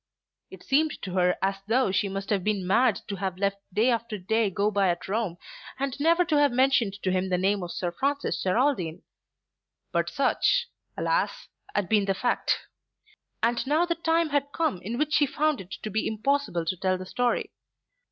[0.49, 3.91] It seemed to her as though she must have been mad to have let day
[3.91, 5.37] after day go by at Rome
[5.77, 9.03] and never to have mentioned to him the name of Sir Francis Geraldine.
[9.91, 11.49] But such, alas!
[11.75, 12.61] had been the fact.
[13.43, 16.77] And now the time had come in which she found it to be impossible to
[16.77, 17.51] tell the story.